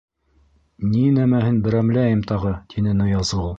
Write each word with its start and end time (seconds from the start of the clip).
—Ни 0.93 1.03
нәмәһен 1.17 1.61
берәмләйем 1.69 2.27
тағы?— 2.35 2.57
тине 2.75 2.99
Ныязғол. 3.03 3.49